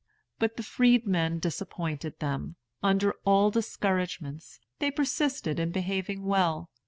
[0.39, 2.55] But the freedmen disappointed them.
[2.81, 6.71] Under all discouragements, they persisted in behaving well.